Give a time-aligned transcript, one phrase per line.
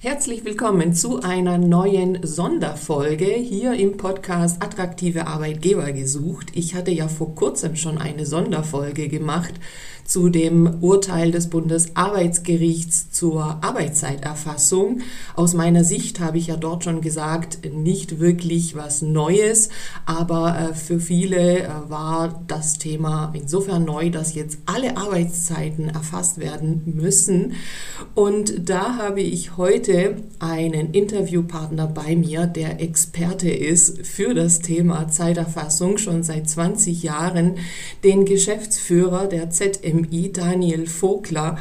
[0.00, 6.50] Herzlich willkommen zu einer neuen Sonderfolge hier im Podcast Attraktive Arbeitgeber gesucht.
[6.54, 9.54] Ich hatte ja vor kurzem schon eine Sonderfolge gemacht
[10.08, 15.02] zu dem Urteil des Bundesarbeitsgerichts zur Arbeitszeiterfassung.
[15.36, 19.68] Aus meiner Sicht habe ich ja dort schon gesagt, nicht wirklich was Neues,
[20.06, 26.38] aber äh, für viele äh, war das Thema insofern neu, dass jetzt alle Arbeitszeiten erfasst
[26.38, 27.52] werden müssen.
[28.14, 35.08] Und da habe ich heute einen Interviewpartner bei mir, der Experte ist für das Thema
[35.08, 37.56] Zeiterfassung schon seit 20 Jahren,
[38.04, 41.58] den Geschäftsführer der ZM BMI Daniel Vogler.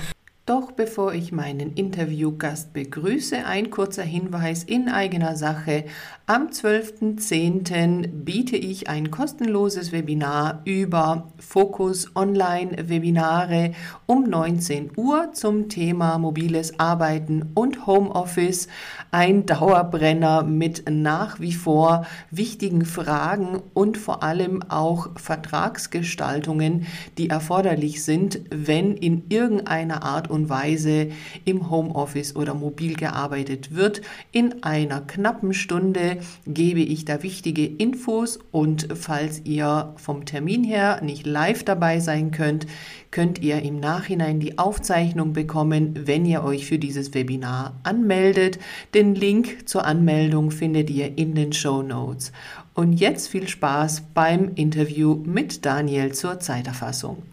[0.48, 5.84] Doch bevor ich meinen Interviewgast begrüße, ein kurzer Hinweis in eigener Sache.
[6.26, 8.08] Am 12.10.
[8.24, 13.74] biete ich ein kostenloses Webinar über Fokus Online-Webinare
[14.06, 18.70] um 19 Uhr zum Thema mobiles Arbeiten und Homeoffice.
[19.12, 28.02] Ein Dauerbrenner mit nach wie vor wichtigen Fragen und vor allem auch Vertragsgestaltungen, die erforderlich
[28.06, 31.10] sind, wenn in irgendeiner Art und Weise
[31.46, 34.02] im Homeoffice oder mobil gearbeitet wird.
[34.32, 41.02] In einer knappen Stunde gebe ich da wichtige Infos und falls ihr vom Termin her
[41.04, 42.68] nicht live dabei sein könnt,
[43.12, 48.60] könnt ihr im Nachhinein die Aufzeichnung bekommen, wenn ihr euch für dieses Webinar anmeldet.
[48.94, 52.32] Den Link zur Anmeldung findet ihr in den Show Notes.
[52.74, 57.24] Und jetzt viel Spaß beim Interview mit Daniel zur Zeiterfassung.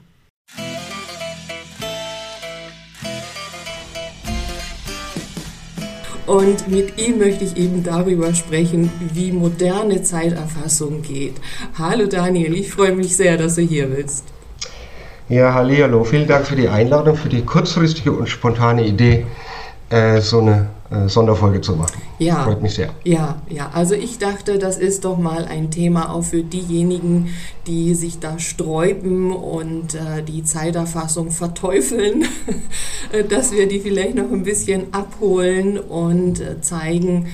[6.26, 11.34] Und mit ihm möchte ich eben darüber sprechen, wie moderne Zeiterfassung geht.
[11.78, 14.24] Hallo Daniel, ich freue mich sehr, dass du hier bist.
[15.28, 19.26] Ja, hallo, vielen Dank für die Einladung, für die kurzfristige und spontane Idee,
[19.90, 20.70] äh, so eine
[21.06, 22.00] Sonderfolge zu machen.
[22.18, 22.44] Ja.
[22.44, 22.90] Freut mich sehr.
[23.04, 23.70] Ja, ja.
[23.72, 27.30] Also ich dachte, das ist doch mal ein Thema auch für diejenigen,
[27.66, 32.24] die sich da sträuben und äh, die Zeiterfassung verteufeln,
[33.28, 37.26] dass wir die vielleicht noch ein bisschen abholen und äh, zeigen,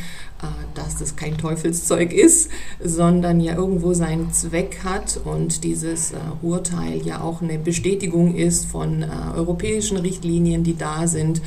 [0.42, 2.50] äh, dass das kein Teufelszeug ist,
[2.82, 8.64] sondern ja irgendwo seinen Zweck hat und dieses äh, Urteil ja auch eine Bestätigung ist
[8.64, 9.06] von äh,
[9.36, 11.42] europäischen Richtlinien, die da sind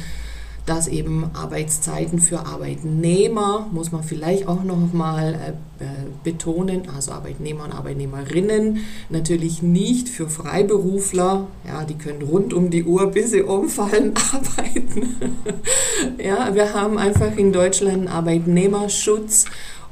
[0.65, 5.85] dass eben Arbeitszeiten für Arbeitnehmer, muss man vielleicht auch noch mal äh,
[6.23, 8.79] betonen, also Arbeitnehmer und Arbeitnehmerinnen,
[9.09, 15.15] natürlich nicht für Freiberufler, ja, die können rund um die Uhr, bis sie umfallen, arbeiten.
[16.17, 19.45] ja, wir haben einfach in Deutschland einen Arbeitnehmerschutz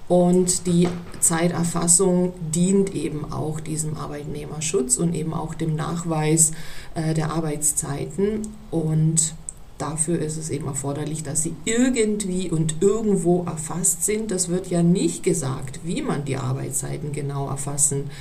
[0.08, 0.88] und die
[1.20, 6.52] Zeiterfassung dient eben auch diesem Arbeitnehmerschutz und eben auch dem Nachweis
[6.96, 9.34] äh, der Arbeitszeiten und
[9.82, 14.30] Dafür ist es eben erforderlich, dass sie irgendwie und irgendwo erfasst sind.
[14.30, 18.12] Das wird ja nicht gesagt, wie man die Arbeitszeiten genau erfassen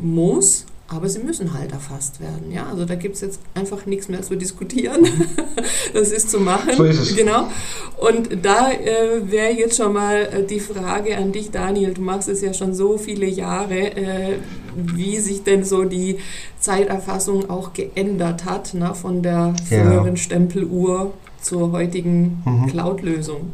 [0.00, 2.50] muss, aber sie müssen halt erfasst werden.
[2.50, 5.06] Ja, also da gibt es jetzt einfach nichts mehr zu diskutieren.
[5.92, 6.74] das ist zu machen.
[6.74, 7.16] So ist es.
[7.16, 7.48] Genau.
[7.98, 11.92] Und da äh, wäre jetzt schon mal äh, die Frage an dich, Daniel.
[11.92, 14.38] Du machst es ja schon so viele Jahre, äh,
[14.76, 16.18] wie sich denn so die
[16.58, 20.16] Zeiterfassung auch geändert hat, ne, von der früheren ja.
[20.16, 22.66] Stempeluhr zur heutigen mhm.
[22.68, 23.52] Cloud-Lösung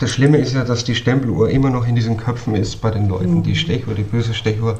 [0.00, 3.08] das Schlimme ist ja, dass die Stempeluhr immer noch in diesen Köpfen ist bei den
[3.08, 3.54] Leuten, die mhm.
[3.54, 4.78] Stechuhr, die böse Stechuhr.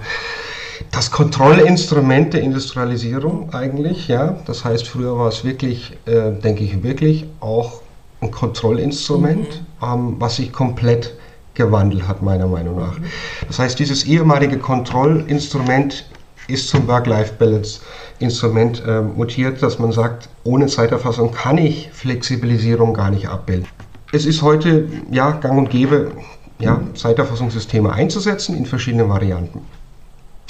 [0.91, 4.39] Das Kontrollinstrument der Industrialisierung eigentlich, ja.
[4.47, 7.83] Das heißt, früher war es wirklich, äh, denke ich, wirklich auch
[8.21, 9.87] ein Kontrollinstrument, mhm.
[9.87, 11.15] ähm, was sich komplett
[11.55, 12.99] gewandelt hat, meiner Meinung nach.
[13.47, 16.07] Das heißt, dieses ehemalige Kontrollinstrument
[16.49, 23.29] ist zum Work-Life-Balance-Instrument äh, mutiert, dass man sagt, ohne Zeiterfassung kann ich Flexibilisierung gar nicht
[23.29, 23.67] abbilden.
[24.13, 26.13] Es ist heute ja, gang und gäbe,
[26.59, 29.61] ja, Zeiterfassungssysteme einzusetzen in verschiedenen Varianten.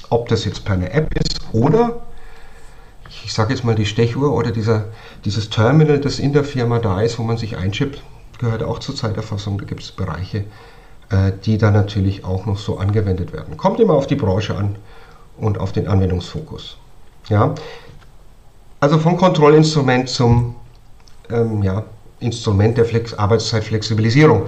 [0.09, 2.01] Ob das jetzt per eine App ist oder,
[3.25, 4.87] ich sage jetzt mal die Stechuhr oder dieser,
[5.25, 8.03] dieses Terminal, das in der Firma da ist, wo man sich einschippt,
[8.39, 9.59] gehört auch zur Zeiterfassung.
[9.59, 10.45] Da gibt es Bereiche,
[11.45, 13.57] die dann natürlich auch noch so angewendet werden.
[13.57, 14.77] Kommt immer auf die Branche an
[15.39, 16.77] und auf den Anwendungsfokus.
[17.29, 17.55] Ja?
[18.79, 20.55] Also vom Kontrollinstrument zum
[21.31, 21.85] ähm, ja,
[22.21, 24.47] Instrument der Flex Arbeitszeitflexibilisierung.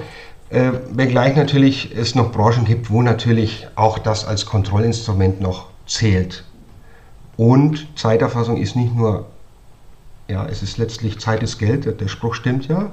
[0.50, 6.44] Äh, wenngleich natürlich es noch Branchen gibt, wo natürlich auch das als Kontrollinstrument noch zählt.
[7.36, 9.26] Und Zeiterfassung ist nicht nur,
[10.28, 12.90] ja, es ist letztlich Zeit ist Geld, der Spruch stimmt ja,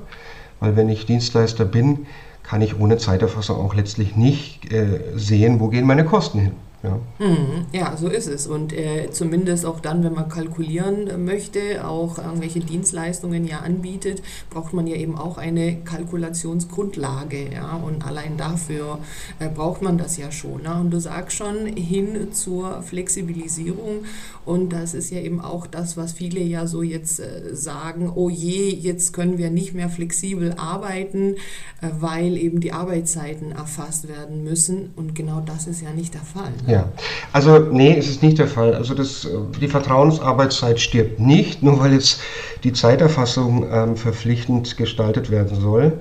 [0.59, 2.07] weil wenn ich Dienstleister bin,
[2.49, 6.51] kann ich ohne Zeiterfassung auch letztlich nicht äh, sehen, wo gehen meine Kosten hin.
[6.81, 6.99] Ja.
[7.19, 7.65] Mhm.
[7.73, 8.47] ja, so ist es.
[8.47, 14.73] Und äh, zumindest auch dann, wenn man kalkulieren möchte, auch irgendwelche Dienstleistungen ja anbietet, braucht
[14.73, 17.51] man ja eben auch eine Kalkulationsgrundlage.
[17.53, 17.75] Ja?
[17.75, 18.99] Und allein dafür
[19.39, 20.63] äh, braucht man das ja schon.
[20.63, 20.73] Ne?
[20.79, 24.05] Und du sagst schon hin zur Flexibilisierung.
[24.45, 28.29] Und das ist ja eben auch das, was viele ja so jetzt äh, sagen, oh
[28.29, 31.35] je, jetzt können wir nicht mehr flexibel arbeiten,
[31.81, 34.91] äh, weil eben die Arbeitszeiten erfasst werden müssen.
[34.95, 36.53] Und genau das ist ja nicht der Fall.
[36.65, 36.68] Ne?
[36.69, 36.85] Ja,
[37.33, 38.75] also nee, es ist nicht der Fall.
[38.75, 39.27] Also das,
[39.59, 42.21] die Vertrauensarbeitszeit stirbt nicht, nur weil jetzt
[42.63, 45.93] die Zeiterfassung ähm, verpflichtend gestaltet werden soll.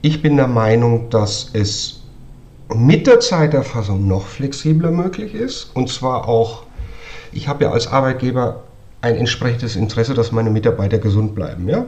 [0.00, 2.02] Ich bin der Meinung, dass es
[2.72, 5.72] mit der Zeiterfassung noch flexibler möglich ist.
[5.74, 6.62] Und zwar auch,
[7.32, 8.62] ich habe ja als Arbeitgeber
[9.00, 11.68] ein entsprechendes Interesse, dass meine Mitarbeiter gesund bleiben.
[11.68, 11.84] Ja?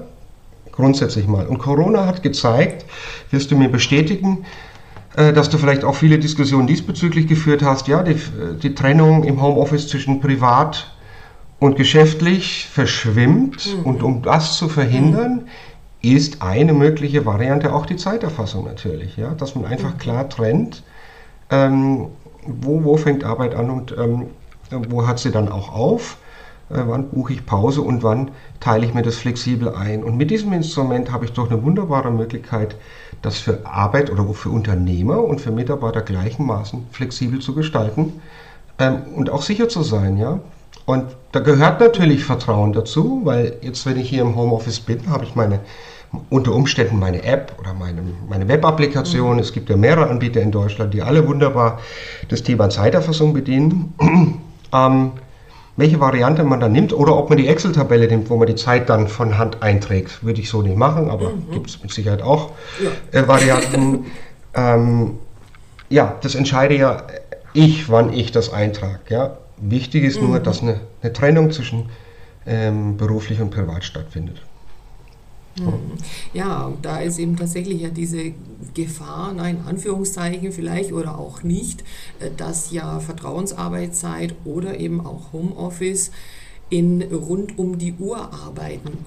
[0.72, 1.46] Grundsätzlich mal.
[1.46, 2.84] Und Corona hat gezeigt,
[3.30, 4.73] wirst du mir bestätigen, äh,
[5.16, 7.86] dass du vielleicht auch viele Diskussionen diesbezüglich geführt hast.
[7.86, 8.16] Ja, die,
[8.62, 10.94] die Trennung im Homeoffice zwischen privat
[11.60, 13.76] und geschäftlich verschwimmt.
[13.78, 13.84] Mhm.
[13.84, 15.46] Und um das zu verhindern,
[16.02, 16.16] mhm.
[16.16, 19.16] ist eine mögliche Variante auch die Zeiterfassung natürlich.
[19.16, 19.98] Ja, dass man einfach mhm.
[19.98, 20.82] klar trennt,
[21.50, 22.08] ähm,
[22.46, 24.26] wo, wo fängt Arbeit an und ähm,
[24.88, 26.18] wo hat sie dann auch auf.
[26.70, 28.30] Äh, wann buche ich Pause und wann
[28.60, 30.02] teile ich mir das flexibel ein.
[30.02, 32.76] Und mit diesem Instrument habe ich doch eine wunderbare Möglichkeit,
[33.22, 38.20] das für Arbeit oder für Unternehmer und für Mitarbeiter gleichermaßen flexibel zu gestalten
[38.78, 40.16] ähm, und auch sicher zu sein.
[40.16, 40.40] Ja?
[40.86, 45.24] Und da gehört natürlich Vertrauen dazu, weil jetzt, wenn ich hier im Homeoffice bin, habe
[45.24, 45.60] ich meine
[46.30, 49.34] unter Umständen meine App oder meine, meine Web-Applikation.
[49.34, 49.40] Mhm.
[49.40, 51.80] Es gibt ja mehrere Anbieter in Deutschland, die alle wunderbar
[52.28, 53.94] das Thema Zeiterfassung bedienen.
[54.72, 55.12] ähm,
[55.76, 58.88] welche Variante man dann nimmt oder ob man die Excel-Tabelle nimmt, wo man die Zeit
[58.88, 60.22] dann von Hand einträgt.
[60.22, 61.50] Würde ich so nicht machen, aber mhm.
[61.50, 63.20] gibt es mit Sicherheit auch ja.
[63.20, 64.06] äh, Varianten.
[64.54, 65.18] ähm,
[65.88, 67.02] ja, das entscheide ja
[67.52, 69.00] ich, wann ich das eintrage.
[69.08, 69.36] Ja.
[69.56, 70.28] Wichtig ist mhm.
[70.28, 71.90] nur, dass eine, eine Trennung zwischen
[72.46, 74.42] ähm, beruflich und privat stattfindet.
[75.56, 75.92] Hm.
[76.32, 78.32] Ja, da ist eben tatsächlich ja diese
[78.74, 81.84] Gefahr, nein, Anführungszeichen vielleicht oder auch nicht,
[82.20, 86.10] äh, dass ja Vertrauensarbeitszeit oder eben auch Homeoffice
[86.70, 88.98] in rund um die Uhr arbeiten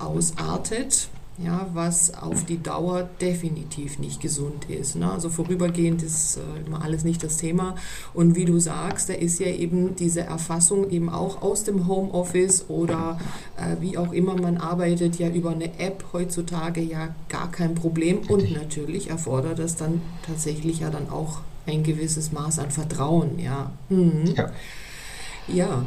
[0.00, 1.08] ausartet
[1.38, 4.96] ja, was auf die Dauer definitiv nicht gesund ist.
[4.96, 5.10] Ne?
[5.10, 7.74] Also vorübergehend ist äh, immer alles nicht das Thema.
[8.12, 12.66] Und wie du sagst, da ist ja eben diese Erfassung eben auch aus dem Homeoffice
[12.68, 13.18] oder
[13.56, 18.18] äh, wie auch immer man arbeitet, ja über eine App heutzutage ja gar kein Problem.
[18.28, 23.38] Und natürlich erfordert das dann tatsächlich ja dann auch ein gewisses Maß an Vertrauen.
[23.38, 23.72] Ja.
[23.88, 24.34] Mhm.
[24.36, 24.50] Ja.
[25.48, 25.84] ja.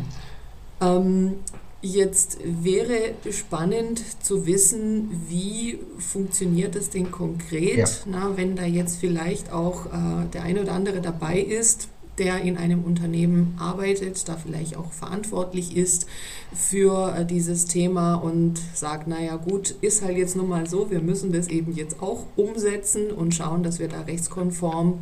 [0.82, 1.36] Ähm,
[1.82, 7.88] Jetzt wäre spannend zu wissen, wie funktioniert das denn konkret, ja.
[8.06, 12.58] na, wenn da jetzt vielleicht auch äh, der eine oder andere dabei ist, der in
[12.58, 16.08] einem Unternehmen arbeitet, da vielleicht auch verantwortlich ist
[16.54, 21.02] für äh, dieses Thema und sagt, naja gut, ist halt jetzt nun mal so, wir
[21.02, 25.00] müssen das eben jetzt auch umsetzen und schauen, dass wir da rechtskonform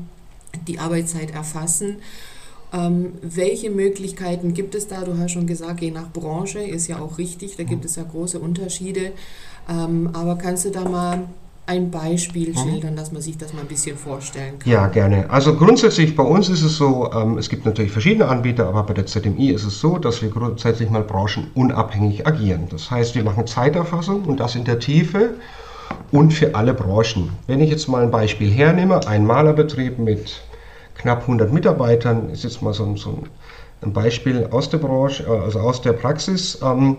[0.67, 1.97] die Arbeitszeit erfassen
[2.73, 5.03] ähm, welche Möglichkeiten gibt es da?
[5.03, 8.03] Du hast schon gesagt, je nach Branche ist ja auch richtig, da gibt es ja
[8.03, 9.11] große Unterschiede.
[9.69, 11.27] Ähm, aber kannst du da mal
[11.65, 12.57] ein Beispiel mhm.
[12.57, 14.71] schildern, dass man sich das mal ein bisschen vorstellen kann?
[14.71, 15.29] Ja, gerne.
[15.29, 18.93] Also grundsätzlich bei uns ist es so, ähm, es gibt natürlich verschiedene Anbieter, aber bei
[18.93, 22.67] der ZMI ist es so, dass wir grundsätzlich mal branchenunabhängig agieren.
[22.69, 25.35] Das heißt, wir machen Zeiterfassung und das in der Tiefe
[26.11, 27.29] und für alle Branchen.
[27.47, 30.42] Wenn ich jetzt mal ein Beispiel hernehme, ein Malerbetrieb mit
[30.95, 33.23] knapp 100 Mitarbeitern, ist jetzt mal so, so
[33.81, 36.59] ein Beispiel aus der Branche, äh, also aus der Praxis.
[36.62, 36.97] Ähm,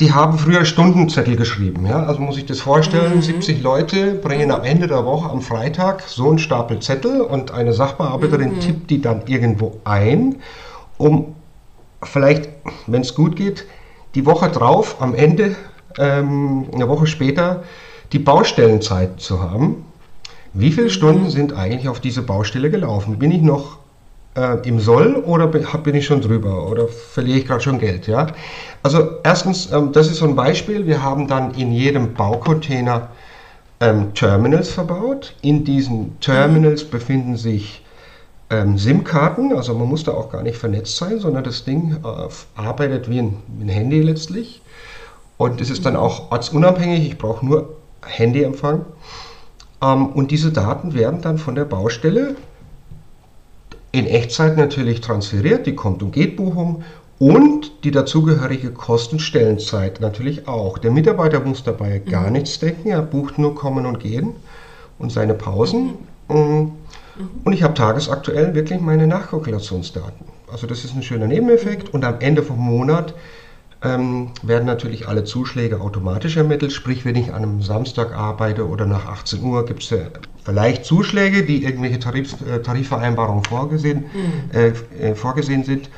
[0.00, 1.86] die haben früher Stundenzettel geschrieben.
[1.86, 2.04] Ja?
[2.04, 3.22] Also muss ich das vorstellen, mhm.
[3.22, 7.72] 70 Leute bringen am Ende der Woche am Freitag so einen Stapel Zettel und eine
[7.72, 8.60] Sachbearbeiterin mhm.
[8.60, 10.36] tippt die dann irgendwo ein,
[10.96, 11.34] um
[12.02, 12.48] vielleicht,
[12.86, 13.66] wenn es gut geht,
[14.14, 15.56] die Woche drauf, am Ende,
[15.98, 17.62] ähm, eine Woche später,
[18.12, 19.84] die Baustellenzeit zu haben.
[20.54, 23.18] Wie viele Stunden sind eigentlich auf diese Baustelle gelaufen?
[23.18, 23.78] Bin ich noch
[24.36, 28.06] äh, im Soll oder bin ich schon drüber oder verliere ich gerade schon Geld?
[28.06, 28.28] Ja?
[28.82, 30.86] Also erstens, ähm, das ist so ein Beispiel.
[30.86, 33.08] Wir haben dann in jedem Baucontainer
[33.80, 35.34] ähm, Terminals verbaut.
[35.42, 37.84] In diesen Terminals befinden sich
[38.50, 42.60] ähm, SIM-Karten, also man muss da auch gar nicht vernetzt sein, sondern das Ding äh,
[42.60, 44.62] arbeitet wie ein, wie ein Handy letztlich.
[45.36, 48.86] Und es ist dann auch ortsunabhängig, ich brauche nur Handyempfang.
[49.82, 52.36] Ähm, und diese Daten werden dann von der Baustelle
[53.92, 56.84] in Echtzeit natürlich transferiert, die Kommt- und Gehtbuchung
[57.18, 60.78] und die dazugehörige Kostenstellenzeit natürlich auch.
[60.78, 62.10] Der Mitarbeiter muss dabei mhm.
[62.10, 64.34] gar nichts denken, er bucht nur Kommen und Gehen
[64.98, 65.94] und seine Pausen.
[66.28, 66.36] Mhm.
[66.36, 66.72] Mhm.
[67.44, 70.26] Und ich habe tagesaktuell wirklich meine Nachkalkulationsdaten.
[70.50, 71.92] Also das ist ein schöner Nebeneffekt.
[71.92, 73.14] Und am Ende vom Monat
[73.82, 76.72] ähm, werden natürlich alle Zuschläge automatisch ermittelt.
[76.72, 79.98] Sprich, wenn ich an einem Samstag arbeite oder nach 18 Uhr, gibt es ja
[80.44, 84.50] vielleicht Zuschläge, die irgendwelche Tarif, äh, Tarifvereinbarungen vorgesehen, mhm.
[84.52, 84.68] äh,
[85.10, 85.90] äh, vorgesehen sind.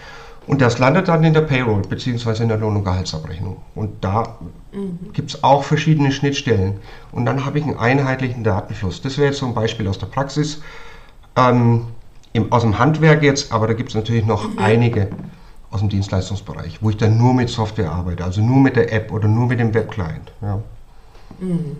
[0.46, 2.42] Und das landet dann in der Payroll bzw.
[2.42, 3.58] in der Lohn- und Gehaltsabrechnung.
[3.74, 4.38] Und da
[4.72, 5.12] mhm.
[5.12, 6.74] gibt es auch verschiedene Schnittstellen.
[7.12, 9.00] Und dann habe ich einen einheitlichen Datenfluss.
[9.00, 10.60] Das wäre jetzt so ein Beispiel aus der Praxis,
[11.36, 11.86] ähm,
[12.32, 14.58] im, aus dem Handwerk jetzt, aber da gibt es natürlich noch mhm.
[14.58, 15.08] einige
[15.70, 19.12] aus dem Dienstleistungsbereich, wo ich dann nur mit Software arbeite, also nur mit der App
[19.12, 20.32] oder nur mit dem Webclient.
[20.42, 20.60] Ja.
[21.38, 21.76] Mhm.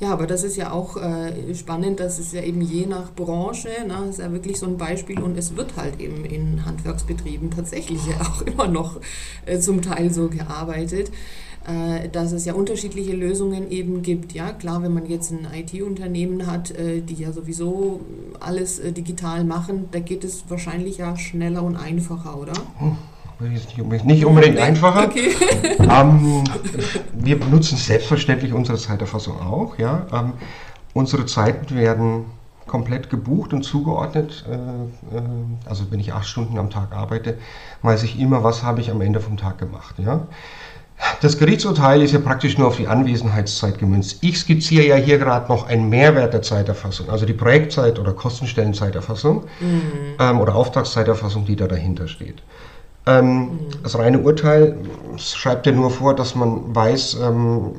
[0.00, 3.68] Ja, aber das ist ja auch äh, spannend, dass es ja eben je nach Branche,
[3.86, 7.50] ne, das ist ja wirklich so ein Beispiel und es wird halt eben in Handwerksbetrieben
[7.50, 9.00] tatsächlich ja auch immer noch
[9.44, 11.12] äh, zum Teil so gearbeitet,
[11.66, 14.32] äh, dass es ja unterschiedliche Lösungen eben gibt.
[14.32, 18.00] Ja, klar, wenn man jetzt ein IT-Unternehmen hat, äh, die ja sowieso
[18.40, 22.54] alles äh, digital machen, da geht es wahrscheinlich ja schneller und einfacher, oder?
[22.78, 22.96] Hm
[23.40, 25.04] nicht unbedingt einfacher.
[25.04, 25.30] Okay.
[25.84, 26.44] Ähm,
[27.12, 29.76] wir benutzen selbstverständlich unsere Zeiterfassung auch.
[29.76, 30.06] Ja?
[30.12, 30.32] Ähm,
[30.94, 32.26] unsere Zeiten werden
[32.66, 34.44] komplett gebucht und zugeordnet.
[34.48, 35.22] Äh, äh,
[35.66, 37.38] also wenn ich acht Stunden am Tag arbeite,
[37.82, 39.96] weiß ich immer, was habe ich am Ende vom Tag gemacht.
[39.98, 40.26] Ja?
[41.20, 44.18] Das Gerichtsurteil ist ja praktisch nur auf die Anwesenheitszeit gemünzt.
[44.22, 49.44] Ich skizziere ja hier gerade noch einen Mehrwert der Zeiterfassung, also die Projektzeit- oder Kostenstellenzeiterfassung
[49.60, 49.82] mhm.
[50.20, 52.42] ähm, oder Auftragszeiterfassung, die da dahinter steht.
[53.06, 54.76] Ähm, das reine Urteil
[55.16, 57.72] schreibt ja nur vor, dass man weiß, ähm,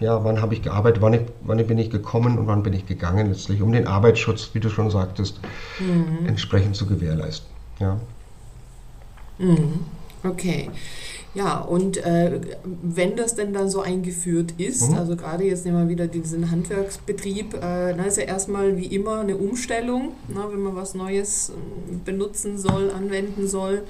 [0.00, 2.86] ja, wann habe ich gearbeitet, wann, ich, wann bin ich gekommen und wann bin ich
[2.86, 5.40] gegangen, letztlich, um den Arbeitsschutz, wie du schon sagtest,
[5.80, 6.26] mhm.
[6.26, 7.48] entsprechend zu gewährleisten.
[7.80, 7.98] Ja.
[9.38, 9.80] Mhm.
[10.22, 10.70] Okay.
[11.34, 14.96] Ja, und äh, wenn das denn dann so eingeführt ist, mhm.
[14.96, 19.20] also gerade jetzt nehmen wir wieder diesen Handwerksbetrieb, äh, dann ist ja erstmal wie immer
[19.20, 21.52] eine Umstellung, na, wenn man was Neues äh,
[22.04, 23.82] benutzen soll, anwenden soll.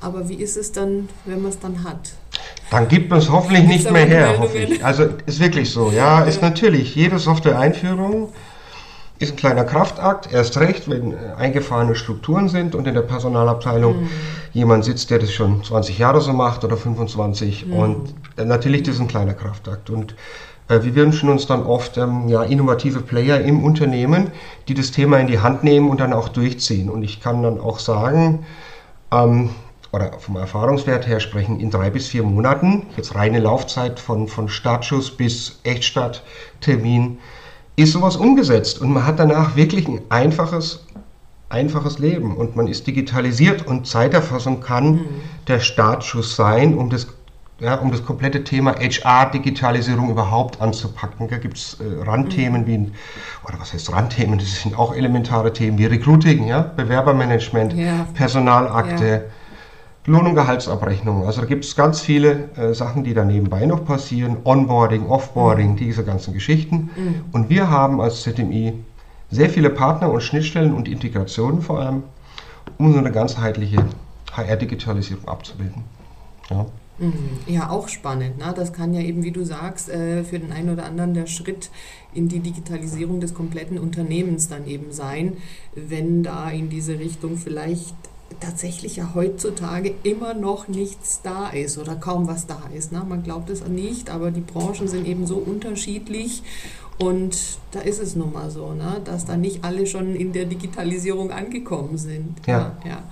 [0.00, 2.12] Aber wie ist es dann, wenn man es dann hat?
[2.70, 4.84] Dann gibt man es hoffentlich nicht mehr her, hoffe ich.
[4.84, 8.32] Also ist wirklich so, ja, ist natürlich, jede Software-Einführung
[9.20, 14.02] ist ein kleiner Kraftakt, erst recht, wenn äh, eingefahrene Strukturen sind und in der Personalabteilung
[14.02, 14.08] mhm.
[14.54, 17.72] jemand sitzt, der das schon 20 Jahre so macht oder 25 mhm.
[17.74, 20.14] und äh, natürlich das ist ein kleiner Kraftakt und
[20.68, 24.30] äh, wir wünschen uns dann oft ähm, ja, innovative Player im Unternehmen,
[24.68, 27.60] die das Thema in die Hand nehmen und dann auch durchziehen und ich kann dann
[27.60, 28.46] auch sagen,
[29.12, 29.50] ähm,
[29.92, 34.48] oder vom Erfahrungswert her sprechen, in drei bis vier Monaten, jetzt reine Laufzeit von, von
[34.48, 37.18] Startschuss bis Echtstarttermin,
[37.76, 40.86] ist sowas umgesetzt und man hat danach wirklich ein einfaches,
[41.48, 45.06] einfaches Leben und man ist digitalisiert und Zeiterfassung kann mhm.
[45.48, 47.08] der Startschuss sein, um das,
[47.58, 51.28] ja, um das komplette Thema HR-Digitalisierung überhaupt anzupacken.
[51.28, 52.66] Da gibt es äh, Randthemen mhm.
[52.66, 52.92] wie,
[53.48, 58.06] oder was heißt Randthemen, das sind auch elementare Themen wie Recruiting, ja, Bewerbermanagement, ja.
[58.14, 59.30] Personalakte.
[60.06, 61.26] Lohn- und Gehaltsabrechnung.
[61.26, 64.38] Also da gibt es ganz viele äh, Sachen, die da nebenbei noch passieren.
[64.44, 65.76] Onboarding, Offboarding, mhm.
[65.76, 66.90] diese ganzen Geschichten.
[66.96, 67.24] Mhm.
[67.32, 68.74] Und wir haben als ZMI
[69.30, 72.02] sehr viele Partner und Schnittstellen und Integrationen vor allem,
[72.78, 73.84] um so eine ganzheitliche
[74.32, 75.84] HR-Digitalisierung abzubilden.
[76.48, 76.66] Ja.
[76.98, 77.30] Mhm.
[77.46, 78.38] Ja, auch spannend.
[78.38, 78.52] Ne?
[78.54, 81.70] Das kann ja eben, wie du sagst, äh, für den einen oder anderen der Schritt
[82.12, 85.36] in die Digitalisierung des kompletten Unternehmens dann eben sein,
[85.74, 87.94] wenn da in diese Richtung vielleicht
[88.38, 92.92] tatsächlich ja heutzutage immer noch nichts da ist oder kaum was da ist.
[92.92, 93.04] Ne?
[93.06, 96.42] Man glaubt es nicht, aber die Branchen sind eben so unterschiedlich
[96.98, 99.00] und da ist es nun mal so, ne?
[99.04, 102.36] dass da nicht alle schon in der Digitalisierung angekommen sind.
[102.46, 102.76] Ja.
[102.84, 103.02] ja, ja.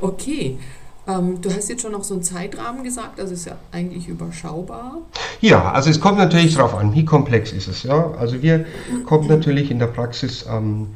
[0.00, 0.58] Okay.
[1.06, 4.98] Ähm, du hast jetzt schon noch so einen Zeitrahmen gesagt, also ist ja eigentlich überschaubar.
[5.40, 7.82] Ja, also es kommt natürlich darauf an, wie komplex ist es.
[7.82, 8.12] Ja?
[8.12, 8.64] Also wir
[9.04, 10.88] kommen natürlich in der Praxis ähm,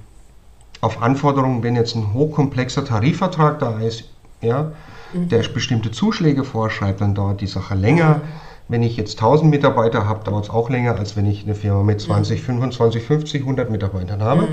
[0.81, 4.05] auf Anforderungen, wenn jetzt ein hochkomplexer Tarifvertrag da ist,
[4.41, 4.73] ja,
[5.13, 5.29] mhm.
[5.29, 8.21] der bestimmte Zuschläge vorschreibt, dann dauert die Sache länger.
[8.69, 11.83] Wenn ich jetzt 1000 Mitarbeiter habe, dauert es auch länger, als wenn ich eine Firma
[11.83, 14.43] mit 20, 25, 50, 100 Mitarbeitern habe.
[14.43, 14.49] Mhm.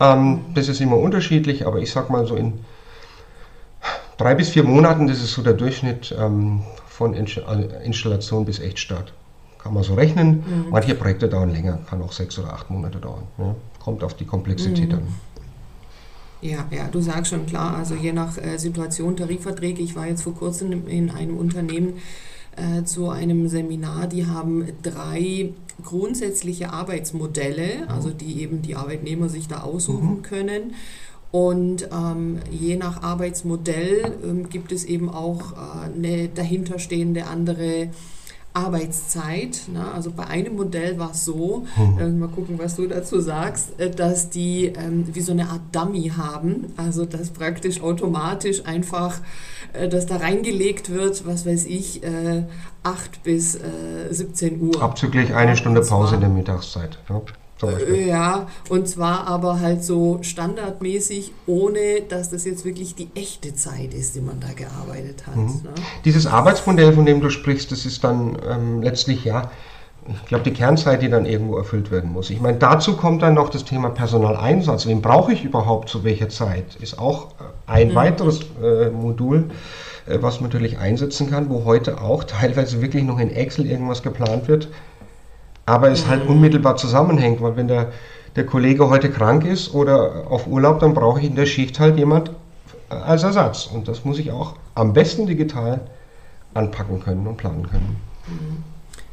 [0.00, 2.60] Ähm, das ist immer unterschiedlich, aber ich sage mal so in
[4.18, 9.12] drei bis vier Monaten, das ist so der Durchschnitt ähm, von äh, Installation bis Echtstart.
[9.58, 10.44] Kann man so rechnen.
[10.46, 10.66] Mhm.
[10.70, 13.22] Manche Projekte dauern länger, kann auch sechs oder acht Monate dauern.
[13.38, 13.54] Ja.
[13.84, 14.94] Kommt auf die Komplexität mhm.
[14.94, 15.06] an.
[16.40, 19.82] Ja, ja, du sagst schon klar, also je nach äh, Situation Tarifverträge.
[19.82, 21.94] Ich war jetzt vor kurzem in einem Unternehmen
[22.56, 25.50] äh, zu einem Seminar, die haben drei
[25.82, 27.88] grundsätzliche Arbeitsmodelle, mhm.
[27.88, 30.22] also die eben die Arbeitnehmer sich da aussuchen mhm.
[30.22, 30.74] können.
[31.30, 37.88] Und ähm, je nach Arbeitsmodell ähm, gibt es eben auch äh, eine dahinterstehende andere
[38.54, 39.62] Arbeitszeit.
[39.72, 41.98] Na, also bei einem Modell war es so, mhm.
[41.98, 45.60] äh, mal gucken, was du dazu sagst, äh, dass die ähm, wie so eine Art
[45.72, 46.72] Dummy haben.
[46.76, 49.20] Also dass praktisch automatisch einfach
[49.72, 52.02] äh, das da reingelegt wird, was weiß ich,
[52.82, 53.58] 8 bis
[54.10, 54.82] 17 Uhr.
[54.82, 56.98] Abzüglich eine Stunde Pause in der Mittagszeit.
[57.08, 57.22] Ja.
[58.06, 63.94] Ja, und zwar aber halt so standardmäßig, ohne dass das jetzt wirklich die echte Zeit
[63.94, 65.36] ist, die man da gearbeitet hat.
[65.36, 65.60] Mhm.
[65.62, 65.70] Ne?
[66.04, 69.50] Dieses Arbeitsmodell, von dem du sprichst, das ist dann ähm, letztlich ja,
[70.06, 72.28] ich glaube, die Kernzeit, die dann irgendwo erfüllt werden muss.
[72.28, 74.86] Ich meine, dazu kommt dann noch das Thema Personaleinsatz.
[74.86, 76.76] Wen brauche ich überhaupt zu welcher Zeit?
[76.76, 77.94] Ist auch äh, ein mhm.
[77.94, 79.50] weiteres äh, Modul,
[80.06, 84.02] äh, was man natürlich einsetzen kann, wo heute auch teilweise wirklich noch in Excel irgendwas
[84.02, 84.68] geplant wird
[85.66, 87.92] aber es halt unmittelbar zusammenhängt, weil wenn der,
[88.36, 91.96] der Kollege heute krank ist oder auf Urlaub, dann brauche ich in der Schicht halt
[91.96, 92.30] jemand
[92.88, 93.66] als Ersatz.
[93.66, 95.80] Und das muss ich auch am besten digital
[96.52, 97.96] anpacken können und planen können.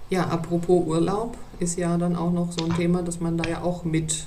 [0.10, 3.62] Ja, apropos Urlaub ist ja dann auch noch so ein Thema, dass man da ja
[3.62, 4.26] auch mit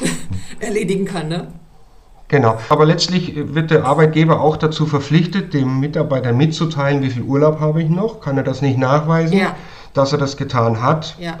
[0.60, 1.48] erledigen kann, ne?
[2.28, 7.60] Genau, aber letztlich wird der Arbeitgeber auch dazu verpflichtet, dem Mitarbeiter mitzuteilen, wie viel Urlaub
[7.60, 8.20] habe ich noch.
[8.20, 9.54] Kann er das nicht nachweisen, ja.
[9.92, 11.16] dass er das getan hat?
[11.18, 11.40] Ja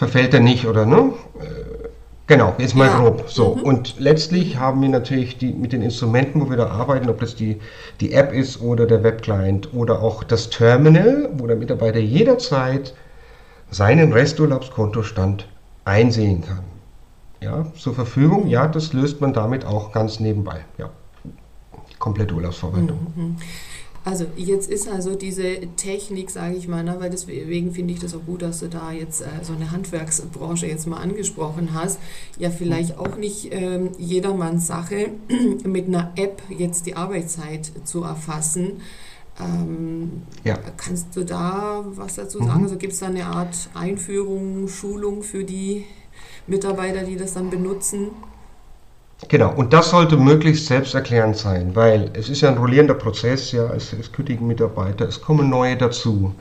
[0.00, 1.12] verfällt er nicht, oder ne?
[1.40, 1.88] Äh,
[2.26, 2.98] genau, jetzt mal ja.
[2.98, 3.24] grob.
[3.28, 3.56] So.
[3.56, 3.62] Mhm.
[3.64, 7.36] Und letztlich haben wir natürlich die, mit den Instrumenten, wo wir da arbeiten, ob das
[7.36, 7.60] die,
[8.00, 12.94] die App ist oder der Webclient oder auch das Terminal, wo der Mitarbeiter jederzeit
[13.70, 15.46] seinen Resturlaubskontostand
[15.84, 16.64] einsehen kann.
[17.42, 20.64] Ja, zur Verfügung, ja, das löst man damit auch ganz nebenbei.
[20.78, 20.88] Ja,
[21.90, 23.12] die komplette Urlaubsverwaltung.
[23.14, 23.36] Mhm.
[24.02, 28.14] Also jetzt ist also diese Technik, sage ich mal, ne, weil deswegen finde ich das
[28.14, 31.98] auch gut, dass du da jetzt äh, so eine Handwerksbranche jetzt mal angesprochen hast,
[32.38, 35.10] ja vielleicht auch nicht ähm, jedermanns Sache,
[35.64, 38.80] mit einer App jetzt die Arbeitszeit zu erfassen.
[39.38, 40.58] Ähm, ja.
[40.78, 42.58] Kannst du da was dazu sagen?
[42.58, 42.64] Mhm.
[42.64, 45.84] Also gibt es da eine Art Einführung, Schulung für die
[46.46, 48.08] Mitarbeiter, die das dann benutzen?
[49.28, 53.72] Genau, und das sollte möglichst selbsterklärend sein, weil es ist ja ein rollierender Prozess, ja,
[53.74, 56.34] es, es kündigen Mitarbeiter, es kommen neue dazu.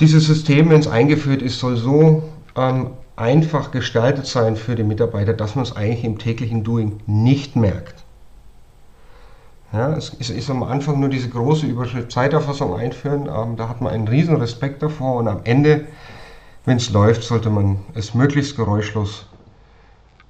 [0.00, 2.22] Dieses System, wenn es eingeführt ist, soll so
[2.56, 7.56] ähm, einfach gestaltet sein für die Mitarbeiter, dass man es eigentlich im täglichen Doing nicht
[7.56, 8.04] merkt.
[9.72, 13.80] Ja, es ist, ist am Anfang nur diese große Überschrift Zeiterfassung einführen, ähm, da hat
[13.80, 15.86] man einen riesen Respekt davor und am Ende,
[16.64, 19.26] wenn es läuft, sollte man es möglichst geräuschlos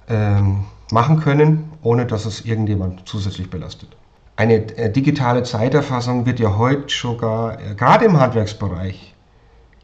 [0.09, 3.89] ähm, machen können, ohne dass es irgendjemand zusätzlich belastet.
[4.35, 9.13] Eine äh, digitale Zeiterfassung wird ja heute sogar, äh, gerade im Handwerksbereich,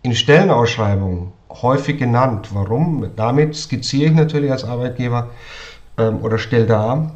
[0.01, 2.49] in Stellenausschreibungen häufig genannt.
[2.53, 3.09] Warum?
[3.15, 5.29] Damit skizziere ich natürlich als Arbeitgeber
[5.97, 7.11] ähm, oder stelle dar,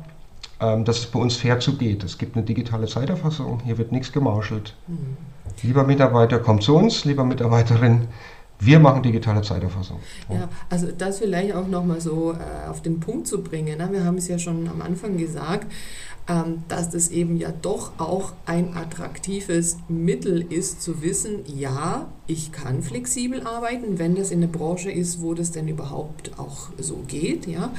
[0.59, 2.03] ähm, dass es bei uns fair zugeht.
[2.03, 4.75] Es gibt eine digitale Zeiterfassung, hier wird nichts gemauschelt.
[4.87, 5.17] Mhm.
[5.63, 8.07] Lieber Mitarbeiter, komm zu uns, lieber Mitarbeiterin,
[8.59, 9.99] wir machen digitale Zeiterfassung.
[10.29, 13.77] Ja, also das vielleicht auch nochmal so äh, auf den Punkt zu bringen.
[13.77, 13.89] Ne?
[13.91, 15.67] Wir haben es ja schon am Anfang gesagt,
[16.27, 22.51] ähm, dass das eben ja doch auch ein attraktives Mittel ist, zu wissen, ja, ich
[22.51, 26.97] kann flexibel arbeiten, wenn das in der Branche ist, wo das denn überhaupt auch so
[27.07, 27.71] geht, ja.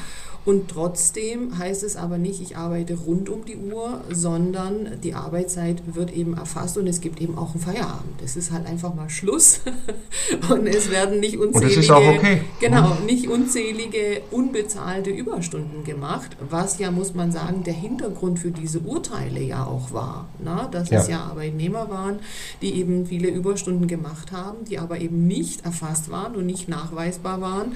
[0.46, 5.83] Und trotzdem heißt es aber nicht, ich arbeite rund um die Uhr, sondern die Arbeitszeit
[5.94, 8.22] wird eben erfasst und es gibt eben auch einen Feierabend.
[8.24, 9.61] Es ist halt einfach mal Schluss
[10.50, 12.40] und es werden nicht unzählige, okay.
[12.59, 18.81] genau, nicht unzählige unbezahlte Überstunden gemacht, was ja, muss man sagen, der Hintergrund für diese
[18.81, 20.29] Urteile ja auch war.
[20.42, 20.68] Na?
[20.68, 21.00] Dass ja.
[21.00, 22.20] es ja Arbeitnehmer waren,
[22.62, 27.42] die eben viele Überstunden gemacht haben, die aber eben nicht erfasst waren und nicht nachweisbar
[27.42, 27.72] waren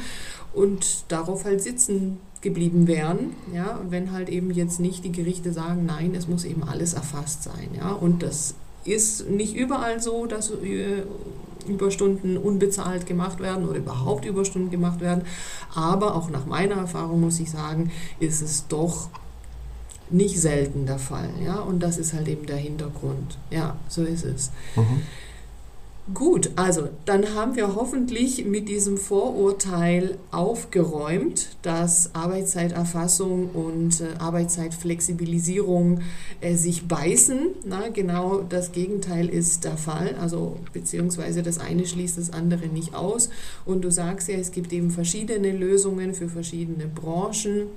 [0.55, 5.85] und darauf halt sitzen geblieben wären, ja, wenn halt eben jetzt nicht die Gerichte sagen,
[5.85, 8.55] nein, es muss eben alles erfasst sein, ja, und das
[8.85, 11.03] ist nicht überall so, dass äh,
[11.67, 15.25] Überstunden unbezahlt gemacht werden oder überhaupt Überstunden gemacht werden,
[15.75, 19.09] aber auch nach meiner Erfahrung muss ich sagen, ist es doch
[20.11, 24.25] nicht selten der Fall, ja, und das ist halt eben der Hintergrund, ja, so ist
[24.25, 24.53] es.
[24.77, 25.03] Mhm.
[26.13, 36.01] Gut, also dann haben wir hoffentlich mit diesem Vorurteil aufgeräumt, dass Arbeitszeiterfassung und äh, Arbeitszeitflexibilisierung
[36.43, 37.39] äh, sich beißen.
[37.65, 42.95] Na, genau das Gegenteil ist der Fall, also beziehungsweise das eine schließt das andere nicht
[42.95, 43.31] aus.
[43.65, 47.69] Und du sagst ja, es gibt eben verschiedene Lösungen für verschiedene Branchen.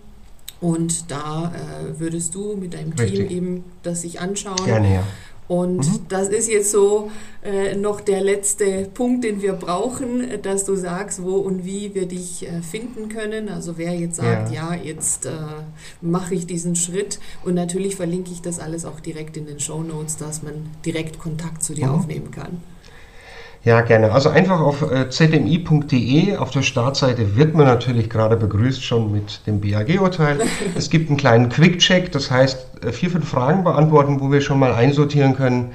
[0.59, 3.29] Und da äh, würdest du mit deinem Richtig.
[3.29, 4.65] Team eben das sich anschauen.
[4.65, 5.03] Gerne, ja
[5.47, 6.05] und mhm.
[6.09, 7.09] das ist jetzt so
[7.41, 12.05] äh, noch der letzte Punkt, den wir brauchen, dass du sagst, wo und wie wir
[12.05, 13.47] dich äh, finden können.
[13.47, 15.31] Also wer jetzt sagt, ja, ja jetzt äh,
[16.01, 17.19] mache ich diesen Schritt.
[17.45, 21.19] Und natürlich verlinke ich das alles auch direkt in den Show Notes, dass man direkt
[21.19, 21.93] Kontakt zu dir mhm.
[21.93, 22.61] aufnehmen kann.
[23.67, 24.13] Ja, gerne.
[24.13, 29.45] Also einfach auf äh, zmi.de auf der Startseite wird man natürlich gerade begrüßt schon mit
[29.45, 30.39] dem BAG-Urteil.
[30.75, 34.57] es gibt einen kleinen Quick-Check, das heißt äh, vier, fünf Fragen beantworten, wo wir schon
[34.57, 35.73] mal einsortieren können,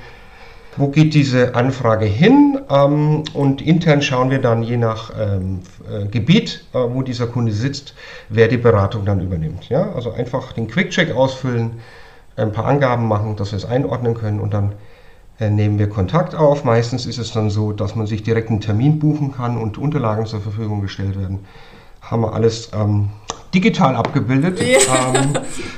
[0.79, 6.07] wo geht diese Anfrage hin ähm, und intern schauen wir dann je nach ähm, äh,
[6.07, 7.95] Gebiet, wo dieser Kunde sitzt,
[8.31, 9.69] wer die Beratung dann übernimmt.
[9.69, 9.93] Ja?
[9.93, 11.73] Also einfach den Quick-Check ausfüllen,
[12.37, 14.73] ein paar Angaben machen, dass wir es einordnen können und dann
[15.51, 16.65] nehmen wir Kontakt auf.
[16.65, 20.27] Meistens ist es dann so, dass man sich direkt einen Termin buchen kann und Unterlagen
[20.27, 21.41] zur Verfügung gestellt werden.
[22.01, 23.11] Haben wir alles ähm,
[23.55, 24.79] digital abgebildet, ja.
[25.15, 25.35] ähm,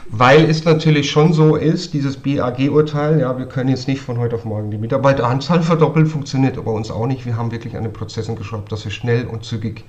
[0.09, 4.37] weil es natürlich schon so ist, dieses BAG-Urteil, ja, wir können jetzt nicht von heute
[4.37, 7.27] auf morgen die Mitarbeiteranzahl verdoppeln, funktioniert aber uns auch nicht.
[7.27, 9.85] Wir haben wirklich an den Prozessen geschraubt, dass wir schnell und zügig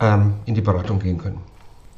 [0.00, 1.38] ähm, in die Beratung gehen können.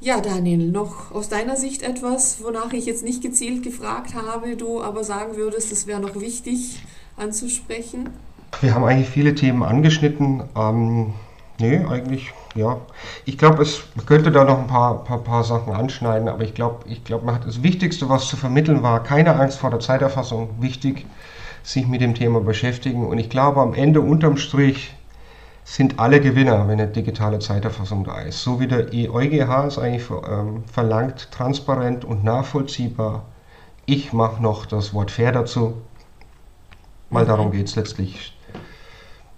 [0.00, 4.82] Ja, Daniel, noch aus deiner Sicht etwas, wonach ich jetzt nicht gezielt gefragt habe, du
[4.82, 6.82] aber sagen würdest, es wäre noch wichtig
[7.16, 8.10] anzusprechen?
[8.60, 10.44] Wir haben eigentlich viele Themen angeschnitten.
[10.56, 11.14] Ähm,
[11.58, 12.78] nee, eigentlich, ja.
[13.24, 16.86] Ich glaube, es könnte da noch ein paar, paar, paar Sachen anschneiden, aber ich glaube,
[16.88, 21.06] ich glaub, das Wichtigste, was zu vermitteln war, keine Angst vor der Zeiterfassung, wichtig,
[21.62, 23.06] sich mit dem Thema beschäftigen.
[23.06, 24.94] Und ich glaube, am Ende unterm Strich
[25.64, 28.42] sind alle Gewinner, wenn eine digitale Zeiterfassung da ist.
[28.42, 33.24] So wie der EuGH es eigentlich ähm, verlangt, transparent und nachvollziehbar.
[33.86, 35.74] Ich mache noch das Wort fair dazu.
[37.12, 38.36] Weil darum geht es letztlich.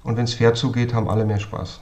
[0.04, 1.80] Und wenn es fair zugeht, haben alle mehr Spaß.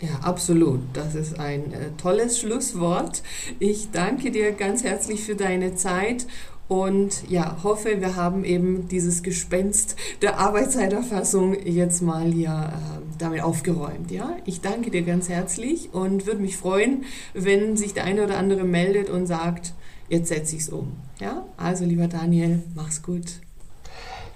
[0.00, 0.80] Ja, absolut.
[0.92, 3.22] Das ist ein äh, tolles Schlusswort.
[3.58, 6.26] Ich danke dir ganz herzlich für deine Zeit
[6.66, 12.72] und ja, hoffe, wir haben eben dieses Gespenst der Arbeitszeiterfassung jetzt mal ja äh,
[13.18, 14.10] damit aufgeräumt.
[14.10, 18.38] Ja, ich danke dir ganz herzlich und würde mich freuen, wenn sich der eine oder
[18.38, 19.74] andere meldet und sagt,
[20.08, 20.96] jetzt setze ich es um.
[21.20, 23.40] Ja, also lieber Daniel, mach's gut.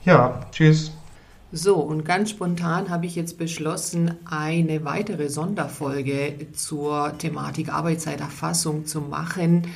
[0.08, 0.90] Ja, tschüss.
[1.52, 9.02] So, und ganz spontan habe ich jetzt beschlossen, eine weitere Sonderfolge zur Thematik Arbeitszeiterfassung zu
[9.02, 9.66] machen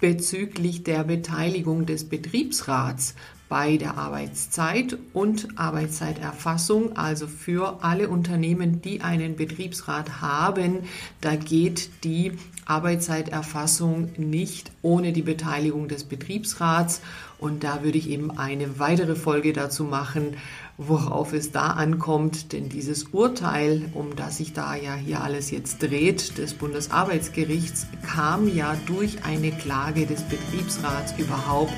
[0.00, 3.14] bezüglich der Beteiligung des Betriebsrats
[3.48, 10.80] bei der Arbeitszeit und Arbeitszeiterfassung, also für alle Unternehmen, die einen Betriebsrat haben.
[11.20, 12.32] Da geht die
[12.64, 17.00] Arbeitszeiterfassung nicht ohne die Beteiligung des Betriebsrats.
[17.38, 20.36] Und da würde ich eben eine weitere Folge dazu machen,
[20.78, 22.52] worauf es da ankommt.
[22.52, 28.54] Denn dieses Urteil, um das sich da ja hier alles jetzt dreht, des Bundesarbeitsgerichts, kam
[28.54, 31.74] ja durch eine Klage des Betriebsrats überhaupt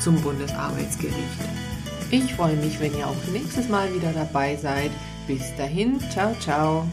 [0.00, 1.16] zum Bundesarbeitsgericht.
[2.10, 4.90] Ich freue mich, wenn ihr auch nächstes Mal wieder dabei seid.
[5.26, 6.86] Bis dahin, ciao, ciao.